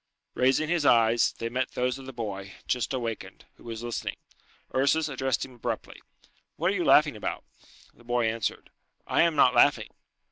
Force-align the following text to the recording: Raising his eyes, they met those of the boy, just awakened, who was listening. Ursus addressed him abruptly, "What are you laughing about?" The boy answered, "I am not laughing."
Raising 0.33 0.67
his 0.67 0.83
eyes, 0.83 1.31
they 1.33 1.47
met 1.47 1.73
those 1.73 1.99
of 1.99 2.07
the 2.07 2.11
boy, 2.11 2.53
just 2.67 2.91
awakened, 2.91 3.45
who 3.57 3.65
was 3.65 3.83
listening. 3.83 4.17
Ursus 4.73 5.07
addressed 5.07 5.45
him 5.45 5.53
abruptly, 5.53 6.01
"What 6.55 6.71
are 6.71 6.75
you 6.75 6.83
laughing 6.85 7.15
about?" 7.15 7.43
The 7.93 8.03
boy 8.03 8.27
answered, 8.27 8.71
"I 9.05 9.21
am 9.21 9.35
not 9.35 9.53
laughing." 9.53 9.89